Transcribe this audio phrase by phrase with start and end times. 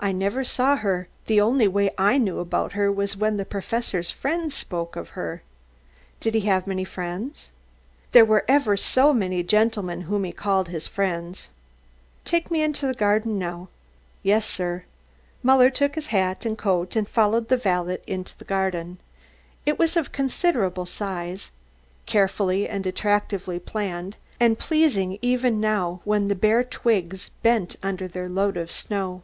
[0.00, 1.08] "I never saw her.
[1.26, 5.42] The only way I knew about her was when the Professor's friends spoke of her."
[6.20, 7.50] "Did he have many friends?"
[8.12, 11.48] "There were ever so many gentlemen whom he called his friends."
[12.24, 13.70] "Take me into the garden now."
[14.22, 14.84] "Yes, sir."
[15.42, 18.98] Muller took his hat and coat and followed the valet into the garden.
[19.66, 21.50] It was of considerable size,
[22.06, 28.28] carefully and attractively planned, and pleasing even now when the bare twigs bent under their
[28.28, 29.22] load of snow.